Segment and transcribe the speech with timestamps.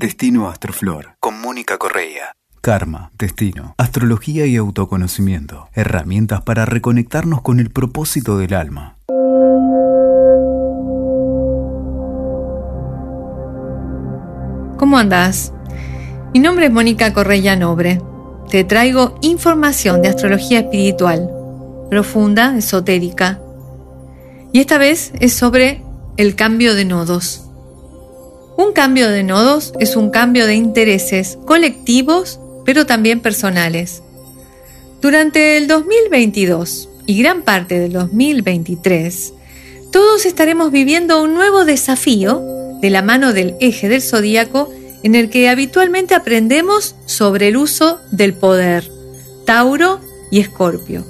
[0.00, 2.36] Destino Astroflor, con Mónica Correa.
[2.60, 5.68] Karma, destino, astrología y autoconocimiento.
[5.74, 8.96] Herramientas para reconectarnos con el propósito del alma.
[14.76, 15.52] ¿Cómo andás?
[16.32, 18.00] Mi nombre es Mónica Correa Nobre.
[18.52, 21.28] Te traigo información de astrología espiritual,
[21.90, 23.40] profunda, esotérica.
[24.52, 25.82] Y esta vez es sobre
[26.16, 27.47] el cambio de nodos.
[28.58, 34.02] Un cambio de nodos es un cambio de intereses colectivos, pero también personales.
[35.00, 39.32] Durante el 2022 y gran parte del 2023,
[39.92, 42.42] todos estaremos viviendo un nuevo desafío
[42.80, 44.68] de la mano del eje del zodíaco
[45.04, 48.90] en el que habitualmente aprendemos sobre el uso del poder,
[49.46, 50.00] Tauro
[50.32, 51.06] y Escorpio.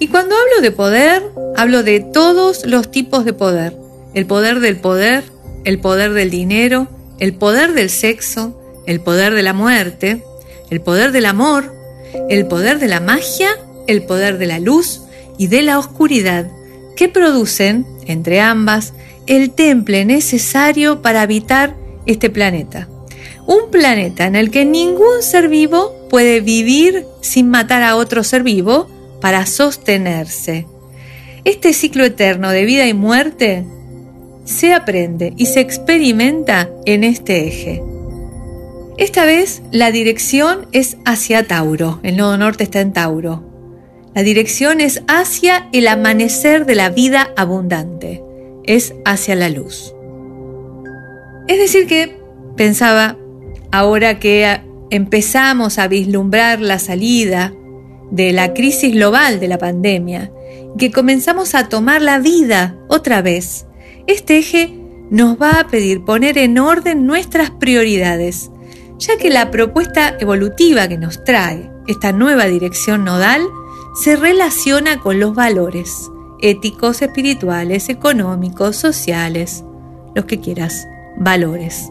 [0.00, 1.22] Y cuando hablo de poder,
[1.56, 3.76] hablo de todos los tipos de poder.
[4.12, 5.22] El poder del poder,
[5.64, 6.88] el poder del dinero,
[7.18, 8.56] el poder del sexo,
[8.86, 10.22] el poder de la muerte,
[10.70, 11.74] el poder del amor,
[12.28, 13.50] el poder de la magia,
[13.86, 15.02] el poder de la luz
[15.38, 16.50] y de la oscuridad,
[16.96, 18.92] que producen, entre ambas,
[19.26, 22.88] el temple necesario para habitar este planeta.
[23.46, 28.42] Un planeta en el que ningún ser vivo puede vivir sin matar a otro ser
[28.42, 28.88] vivo
[29.20, 30.66] para sostenerse.
[31.44, 33.64] Este ciclo eterno de vida y muerte
[34.44, 37.82] se aprende y se experimenta en este eje.
[38.96, 43.42] Esta vez la dirección es hacia Tauro, el nodo norte está en Tauro.
[44.14, 48.22] La dirección es hacia el amanecer de la vida abundante,
[48.64, 49.94] es hacia la luz.
[51.46, 52.18] Es decir que,
[52.56, 53.16] pensaba,
[53.72, 57.54] ahora que empezamos a vislumbrar la salida
[58.10, 60.30] de la crisis global de la pandemia,
[60.76, 63.66] que comenzamos a tomar la vida otra vez,
[64.06, 64.76] este eje
[65.10, 68.50] nos va a pedir poner en orden nuestras prioridades,
[68.98, 73.42] ya que la propuesta evolutiva que nos trae esta nueva dirección nodal
[73.94, 76.10] se relaciona con los valores
[76.42, 79.64] éticos, espirituales, económicos, sociales,
[80.14, 80.86] los que quieras,
[81.16, 81.90] valores.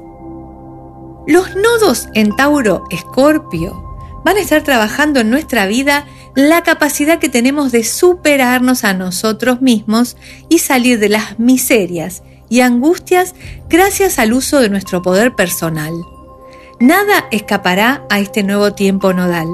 [1.27, 3.88] Los nodos en Tauro Escorpio
[4.23, 9.61] van a estar trabajando en nuestra vida la capacidad que tenemos de superarnos a nosotros
[9.61, 13.35] mismos y salir de las miserias y angustias
[13.69, 15.93] gracias al uso de nuestro poder personal.
[16.79, 19.47] Nada escapará a este nuevo tiempo nodal.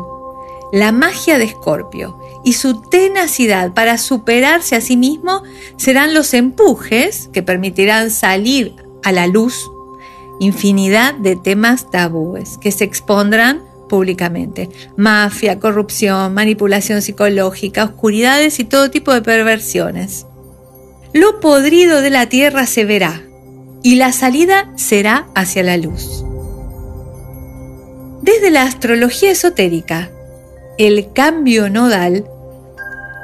[0.71, 5.43] La magia de Escorpio y su tenacidad para superarse a sí mismo
[5.77, 9.71] serán los empujes que permitirán salir a la luz
[10.39, 14.69] infinidad de temas tabúes que se expondrán públicamente.
[14.97, 20.25] Mafia, corrupción, manipulación psicológica, oscuridades y todo tipo de perversiones.
[21.13, 23.21] Lo podrido de la tierra se verá
[23.83, 26.25] y la salida será hacia la luz.
[28.21, 30.09] Desde la astrología esotérica,
[30.77, 32.25] el cambio nodal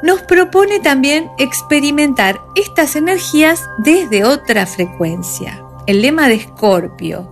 [0.03, 5.63] nos propone también experimentar estas energías desde otra frecuencia.
[5.88, 7.29] El lema de Escorpio,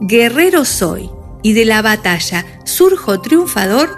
[0.00, 1.10] guerrero soy,
[1.42, 3.90] y de la batalla surjo triunfador,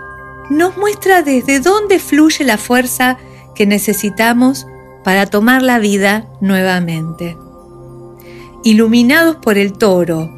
[0.50, 3.18] nos muestra desde dónde fluye la fuerza
[3.54, 4.66] que necesitamos
[5.04, 7.36] para tomar la vida nuevamente.
[8.64, 10.30] Iluminados por el toro,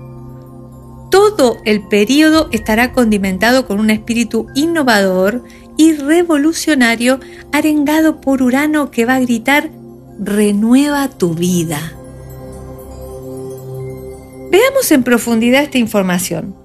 [1.11, 5.43] todo el periodo estará condimentado con un espíritu innovador
[5.77, 7.19] y revolucionario
[7.53, 9.71] arengado por Urano que va a gritar,
[10.21, 11.95] renueva tu vida.
[14.51, 16.60] Veamos en profundidad esta información.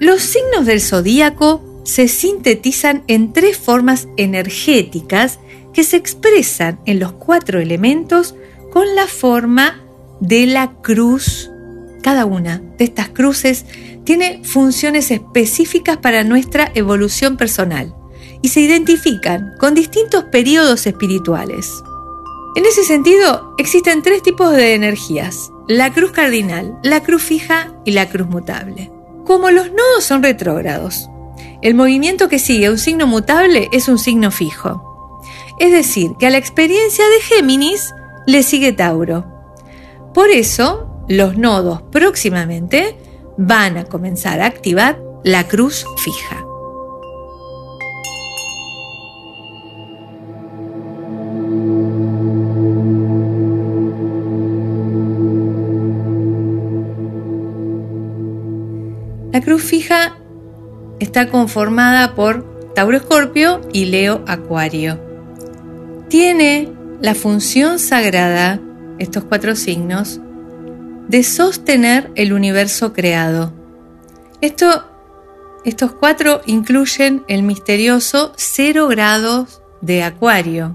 [0.00, 5.38] Los signos del zodíaco se sintetizan en tres formas energéticas
[5.74, 8.34] que se expresan en los cuatro elementos
[8.72, 9.82] con la forma
[10.20, 11.50] de la cruz.
[12.02, 13.66] Cada una de estas cruces
[14.04, 17.94] tiene funciones específicas para nuestra evolución personal
[18.40, 21.70] y se identifican con distintos periodos espirituales.
[22.56, 27.90] En ese sentido, existen tres tipos de energías, la cruz cardinal, la cruz fija y
[27.90, 28.90] la cruz mutable.
[29.24, 31.08] Como los nodos son retrógrados,
[31.62, 35.20] el movimiento que sigue un signo mutable es un signo fijo.
[35.58, 37.94] Es decir, que a la experiencia de Géminis
[38.26, 39.26] le sigue Tauro.
[40.14, 42.96] Por eso, los nodos próximamente
[43.36, 46.49] van a comenzar a activar la cruz fija.
[59.32, 60.16] La cruz fija
[60.98, 64.98] está conformada por Tauro Escorpio y Leo Acuario.
[66.08, 68.60] Tiene la función sagrada,
[68.98, 70.20] estos cuatro signos,
[71.06, 73.52] de sostener el universo creado.
[74.40, 74.84] Esto,
[75.64, 80.74] estos cuatro incluyen el misterioso cero grados de Acuario.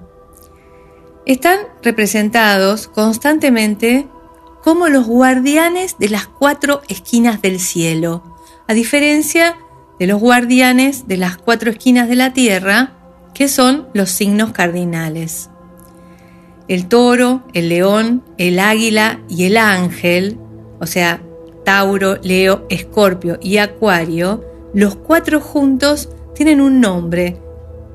[1.25, 4.07] Están representados constantemente
[4.63, 8.34] como los guardianes de las cuatro esquinas del cielo,
[8.67, 9.57] a diferencia
[9.99, 12.93] de los guardianes de las cuatro esquinas de la tierra,
[13.33, 15.49] que son los signos cardinales.
[16.67, 20.39] El toro, el león, el águila y el ángel,
[20.79, 21.21] o sea,
[21.63, 27.41] Tauro, Leo, Escorpio y Acuario, los cuatro juntos tienen un nombre.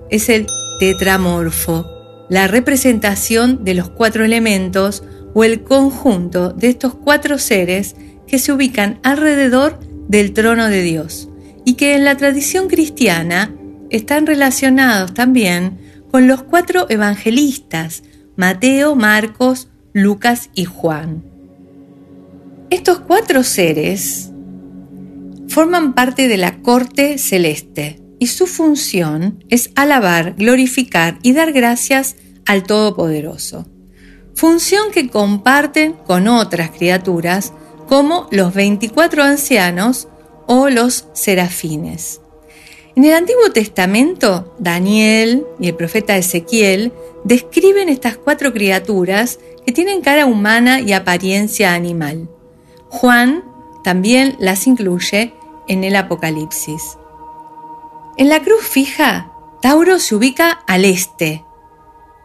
[0.08, 0.46] Es el
[0.78, 1.84] tetramorfo,
[2.28, 5.02] la representación de los cuatro elementos
[5.34, 7.96] o el conjunto de estos cuatro seres
[8.26, 9.78] que se ubican alrededor
[10.10, 11.28] del trono de Dios
[11.64, 13.54] y que en la tradición cristiana
[13.90, 15.78] están relacionados también
[16.10, 18.02] con los cuatro evangelistas,
[18.34, 21.22] Mateo, Marcos, Lucas y Juan.
[22.70, 24.32] Estos cuatro seres
[25.46, 32.16] forman parte de la corte celeste y su función es alabar, glorificar y dar gracias
[32.46, 33.68] al Todopoderoso.
[34.34, 37.52] Función que comparten con otras criaturas
[37.90, 40.06] como los 24 ancianos
[40.46, 42.20] o los serafines.
[42.94, 46.92] En el Antiguo Testamento, Daniel y el profeta Ezequiel
[47.24, 52.30] describen estas cuatro criaturas que tienen cara humana y apariencia animal.
[52.90, 53.42] Juan
[53.82, 55.34] también las incluye
[55.66, 56.96] en el Apocalipsis.
[58.16, 59.32] En la cruz fija,
[59.62, 61.44] Tauro se ubica al este,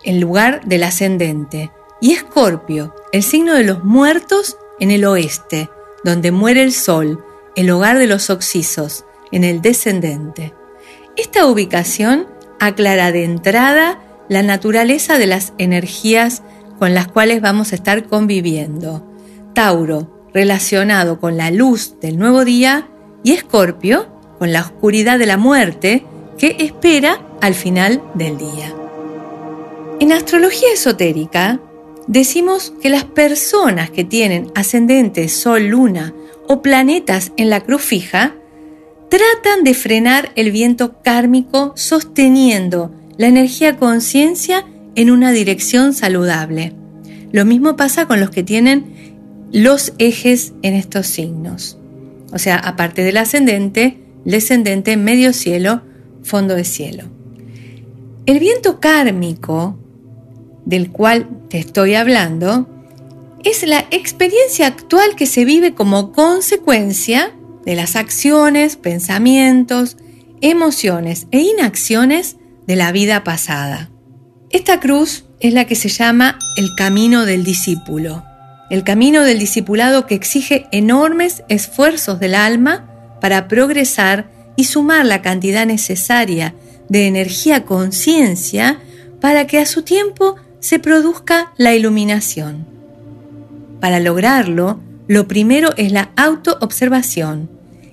[0.03, 1.71] en lugar del ascendente,
[2.01, 5.69] y Escorpio, el signo de los muertos, en el oeste,
[6.03, 7.23] donde muere el sol,
[7.55, 10.53] el hogar de los oxisos, en el descendente.
[11.15, 12.27] Esta ubicación
[12.59, 13.99] aclara de entrada
[14.29, 16.41] la naturaleza de las energías
[16.79, 19.05] con las cuales vamos a estar conviviendo.
[19.53, 22.89] Tauro, relacionado con la luz del nuevo día,
[23.23, 24.07] y Escorpio,
[24.37, 26.05] con la oscuridad de la muerte,
[26.37, 28.73] que espera al final del día.
[29.99, 31.59] En astrología esotérica,
[32.07, 36.13] decimos que las personas que tienen ascendente, sol, luna
[36.47, 38.35] o planetas en la cruz fija
[39.09, 44.65] tratan de frenar el viento kármico sosteniendo la energía conciencia
[44.95, 46.73] en una dirección saludable.
[47.31, 49.15] Lo mismo pasa con los que tienen
[49.51, 51.77] los ejes en estos signos.
[52.33, 55.81] O sea, aparte del ascendente, descendente, medio cielo,
[56.23, 57.03] fondo de cielo.
[58.25, 59.77] El viento kármico
[60.65, 62.67] del cual te estoy hablando
[63.43, 67.31] es la experiencia actual que se vive como consecuencia
[67.63, 69.97] de las acciones, pensamientos,
[70.41, 73.91] emociones e inacciones de la vida pasada.
[74.49, 78.23] Esta cruz es la que se llama el camino del discípulo,
[78.69, 85.21] el camino del discipulado que exige enormes esfuerzos del alma para progresar y sumar la
[85.21, 86.55] cantidad necesaria
[86.89, 88.79] de energía conciencia
[89.21, 90.35] para que a su tiempo
[90.65, 92.65] se produzca la iluminación.
[93.79, 97.51] Para lograrlo, lo primero es la autoobservación,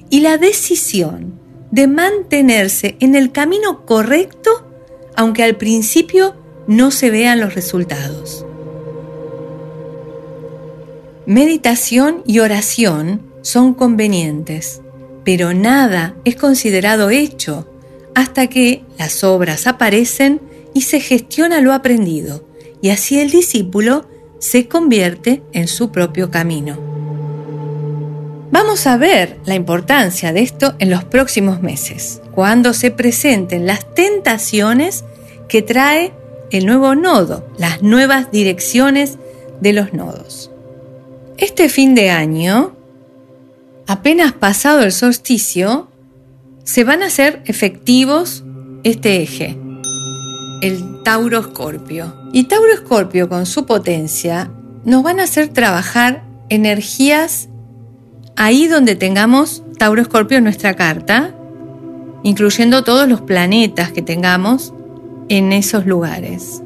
[0.08, 1.34] y la decisión
[1.70, 4.66] de mantenerse en el camino correcto
[5.16, 6.34] aunque al principio
[6.66, 8.46] no se vean los resultados.
[11.26, 14.80] Meditación y oración son convenientes,
[15.24, 17.68] pero nada es considerado hecho
[18.14, 20.40] hasta que las obras aparecen
[20.72, 22.50] y se gestiona lo aprendido,
[22.82, 24.04] y así el discípulo
[24.38, 26.76] se convierte en su propio camino.
[28.50, 33.94] Vamos a ver la importancia de esto en los próximos meses, cuando se presenten las
[33.94, 35.04] tentaciones
[35.48, 36.12] que trae
[36.50, 39.16] el nuevo nodo, las nuevas direcciones
[39.60, 40.50] de los nodos.
[41.38, 42.76] Este fin de año,
[43.86, 45.88] apenas pasado el solsticio,
[46.64, 48.44] se van a hacer efectivos
[48.82, 49.56] este eje,
[50.60, 52.14] el Tauro Escorpio.
[52.32, 54.50] Y Tauro Escorpio con su potencia
[54.84, 57.48] nos van a hacer trabajar energías
[58.36, 61.34] ahí donde tengamos Tauro Escorpio en nuestra carta,
[62.22, 64.72] incluyendo todos los planetas que tengamos
[65.28, 66.62] en esos lugares.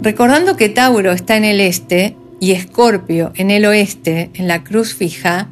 [0.00, 4.94] Recordando que Tauro está en el este y Escorpio en el oeste, en la cruz
[4.94, 5.48] fija,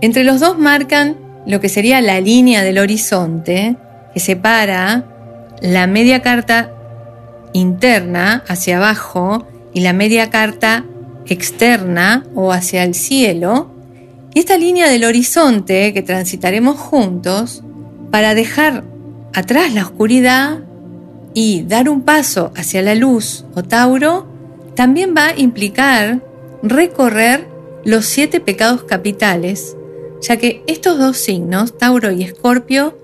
[0.00, 3.76] entre los dos marcan lo que sería la línea del horizonte
[4.12, 5.13] que separa
[5.60, 6.72] la media carta
[7.52, 10.84] interna hacia abajo y la media carta
[11.26, 13.70] externa o hacia el cielo,
[14.34, 17.62] y esta línea del horizonte que transitaremos juntos
[18.10, 18.84] para dejar
[19.32, 20.60] atrás la oscuridad
[21.34, 24.26] y dar un paso hacia la luz o Tauro,
[24.74, 26.20] también va a implicar
[26.62, 27.48] recorrer
[27.84, 29.76] los siete pecados capitales,
[30.22, 32.96] ya que estos dos signos, Tauro y Escorpio,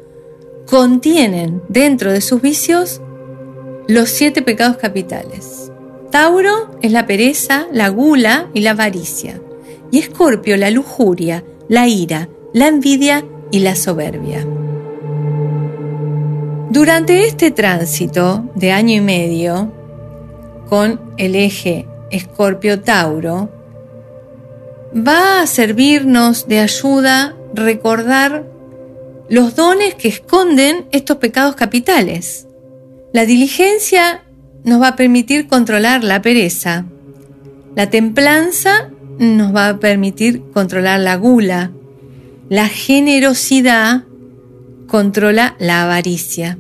[0.67, 3.01] contienen dentro de sus vicios
[3.89, 5.71] los siete pecados capitales.
[6.11, 9.41] Tauro es la pereza, la gula y la avaricia,
[9.91, 14.47] y Escorpio la lujuria, la ira, la envidia y la soberbia.
[16.71, 19.73] Durante este tránsito de año y medio,
[20.69, 23.49] con el eje Escorpio-Tauro,
[24.97, 28.47] va a servirnos de ayuda recordar
[29.31, 32.49] los dones que esconden estos pecados capitales.
[33.13, 34.25] La diligencia
[34.65, 36.85] nos va a permitir controlar la pereza.
[37.77, 41.71] La templanza nos va a permitir controlar la gula.
[42.49, 44.03] La generosidad
[44.89, 46.59] controla la avaricia.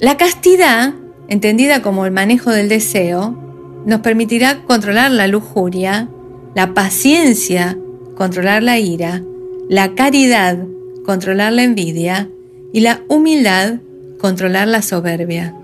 [0.00, 0.92] La castidad,
[1.28, 6.08] entendida como el manejo del deseo, nos permitirá controlar la lujuria,
[6.56, 7.78] la paciencia,
[8.16, 9.22] controlar la ira,
[9.68, 10.66] la caridad,
[11.06, 12.28] controlar la envidia
[12.72, 13.76] y la humildad,
[14.18, 15.54] controlar la soberbia.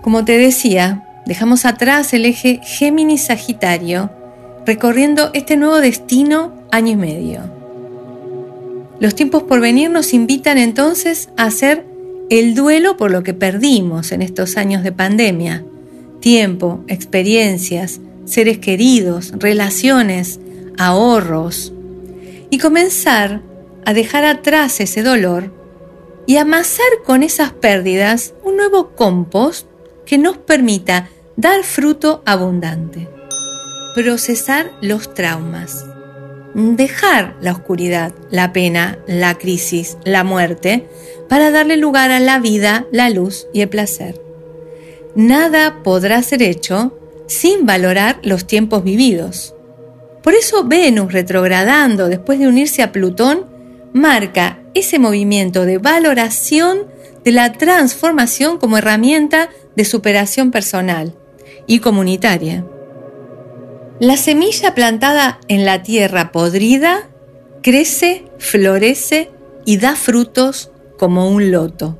[0.00, 4.10] Como te decía, dejamos atrás el eje Géminis-Sagitario,
[4.64, 7.40] recorriendo este nuevo destino año y medio.
[9.00, 11.84] Los tiempos por venir nos invitan entonces a hacer
[12.30, 15.64] el duelo por lo que perdimos en estos años de pandemia.
[16.20, 20.38] Tiempo, experiencias, seres queridos, relaciones,
[20.78, 21.72] ahorros.
[22.50, 23.42] Y comenzar
[23.84, 25.52] a dejar atrás ese dolor
[26.26, 29.66] y amasar con esas pérdidas un nuevo compost
[30.06, 33.08] que nos permita dar fruto abundante.
[33.94, 35.84] Procesar los traumas
[36.54, 40.88] dejar la oscuridad, la pena, la crisis, la muerte,
[41.28, 44.20] para darle lugar a la vida, la luz y el placer.
[45.14, 46.96] Nada podrá ser hecho
[47.26, 49.54] sin valorar los tiempos vividos.
[50.22, 53.46] Por eso Venus retrogradando después de unirse a Plutón
[53.92, 56.86] marca ese movimiento de valoración
[57.24, 61.14] de la transformación como herramienta de superación personal
[61.66, 62.64] y comunitaria.
[63.98, 67.10] La semilla plantada en la tierra podrida
[67.62, 69.30] crece, florece
[69.66, 71.98] y da frutos como un loto.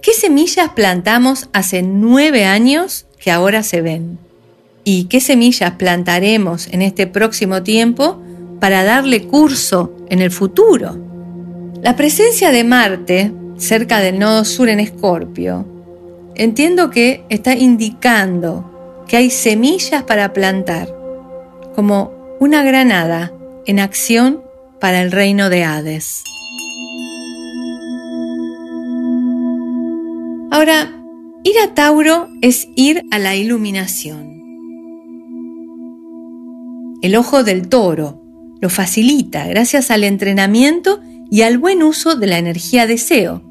[0.00, 4.18] ¿Qué semillas plantamos hace nueve años que ahora se ven?
[4.84, 8.20] ¿Y qué semillas plantaremos en este próximo tiempo
[8.62, 10.96] para darle curso en el futuro?
[11.82, 15.66] La presencia de Marte cerca del nodo sur en Escorpio,
[16.36, 20.86] entiendo que está indicando que hay semillas para plantar,
[21.74, 23.32] como una granada
[23.66, 24.44] en acción
[24.78, 26.22] para el reino de Hades.
[30.52, 31.02] Ahora,
[31.42, 34.40] ir a Tauro es ir a la iluminación.
[37.02, 38.21] El ojo del toro
[38.62, 41.00] lo facilita gracias al entrenamiento
[41.30, 43.42] y al buen uso de la energía deseo,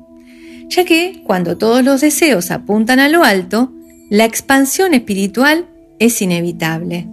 [0.70, 3.74] ya que cuando todos los deseos apuntan a lo alto,
[4.10, 5.68] la expansión espiritual
[6.00, 7.10] es inevitable.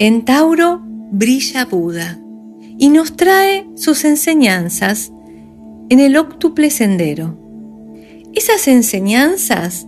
[0.00, 2.18] En Tauro brilla Buda
[2.78, 5.12] y nos trae sus enseñanzas
[5.88, 7.38] en el octuple sendero.
[8.34, 9.86] Esas enseñanzas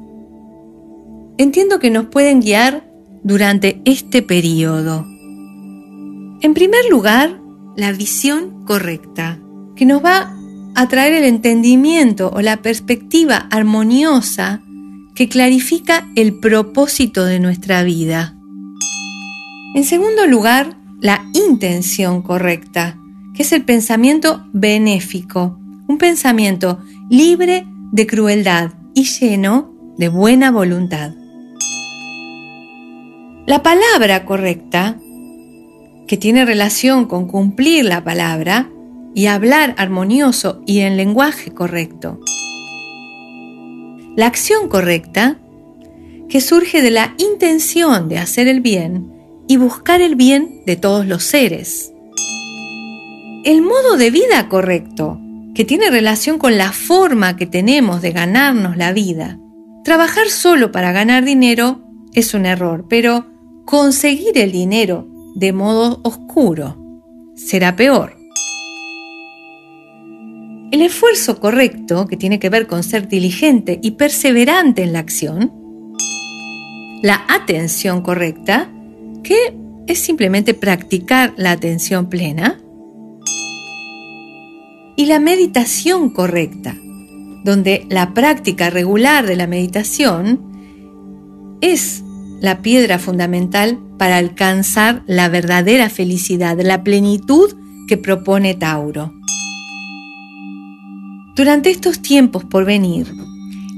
[1.38, 2.88] entiendo que nos pueden guiar
[3.24, 5.13] durante este periodo.
[6.44, 7.40] En primer lugar,
[7.74, 9.40] la visión correcta,
[9.76, 10.36] que nos va
[10.74, 14.60] a traer el entendimiento o la perspectiva armoniosa
[15.14, 18.36] que clarifica el propósito de nuestra vida.
[19.74, 22.98] En segundo lugar, la intención correcta,
[23.34, 25.58] que es el pensamiento benéfico,
[25.88, 31.14] un pensamiento libre de crueldad y lleno de buena voluntad.
[33.46, 34.98] La palabra correcta,
[36.06, 38.70] que tiene relación con cumplir la palabra
[39.14, 42.20] y hablar armonioso y en lenguaje correcto.
[44.16, 45.38] La acción correcta,
[46.28, 49.12] que surge de la intención de hacer el bien
[49.46, 51.92] y buscar el bien de todos los seres.
[53.44, 55.20] El modo de vida correcto,
[55.54, 59.38] que tiene relación con la forma que tenemos de ganarnos la vida.
[59.84, 61.80] Trabajar solo para ganar dinero
[62.14, 63.26] es un error, pero
[63.64, 66.76] conseguir el dinero de modo oscuro
[67.34, 68.16] será peor.
[70.70, 75.52] El esfuerzo correcto, que tiene que ver con ser diligente y perseverante en la acción,
[77.02, 78.72] la atención correcta,
[79.22, 82.60] que es simplemente practicar la atención plena,
[84.96, 86.76] y la meditación correcta,
[87.44, 92.02] donde la práctica regular de la meditación es
[92.40, 97.54] la piedra fundamental para alcanzar la verdadera felicidad, la plenitud
[97.88, 99.14] que propone Tauro.
[101.34, 103.10] Durante estos tiempos por venir,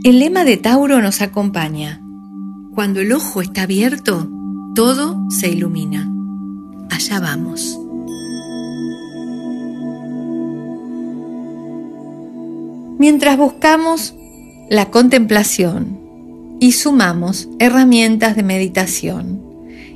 [0.02, 2.02] el lema de Tauro nos acompaña.
[2.74, 4.28] Cuando el ojo está abierto,
[4.74, 6.12] todo se ilumina.
[6.90, 7.78] Allá vamos.
[12.98, 14.16] Mientras buscamos
[14.70, 16.00] la contemplación
[16.58, 19.45] y sumamos herramientas de meditación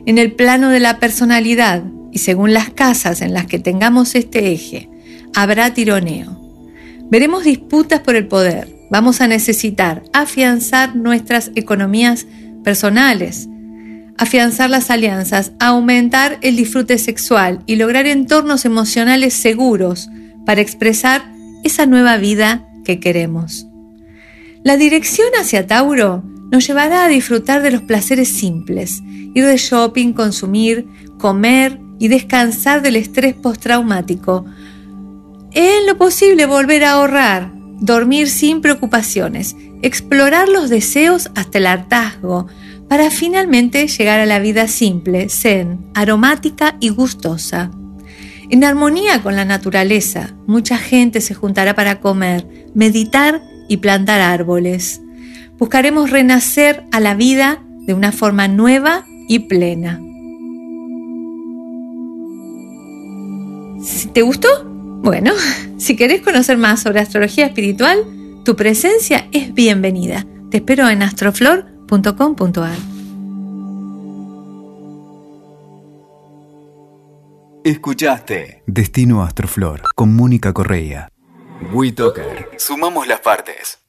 [0.07, 4.52] en el plano de la personalidad y según las casas en las que tengamos este
[4.52, 4.88] eje,
[5.35, 6.40] habrá tironeo.
[7.11, 8.69] Veremos disputas por el poder.
[8.90, 12.26] Vamos a necesitar afianzar nuestras economías
[12.64, 13.49] personales,
[14.19, 20.09] afianzar las alianzas, aumentar el disfrute sexual y lograr entornos emocionales seguros
[20.45, 21.23] para expresar
[21.64, 23.66] esa nueva vida que queremos.
[24.62, 30.12] La dirección hacia Tauro nos llevará a disfrutar de los placeres simples, ir de shopping,
[30.12, 30.87] consumir,
[31.19, 34.45] comer y descansar del estrés postraumático.
[35.52, 42.47] En lo posible volver a ahorrar, dormir sin preocupaciones, explorar los deseos hasta el hartazgo,
[42.88, 47.71] para finalmente llegar a la vida simple, zen, aromática y gustosa.
[48.50, 55.00] En armonía con la naturaleza, mucha gente se juntará para comer, meditar y plantar árboles.
[55.60, 60.00] Buscaremos renacer a la vida de una forma nueva y plena.
[64.14, 64.48] ¿Te gustó?
[64.64, 65.32] Bueno,
[65.78, 68.06] si querés conocer más sobre astrología espiritual,
[68.42, 70.24] tu presencia es bienvenida.
[70.50, 72.36] Te espero en astroflor.com
[77.64, 81.10] Escuchaste Destino Astroflor con Mónica Correa.
[81.74, 82.48] WeToker.
[82.56, 83.79] Sumamos las partes.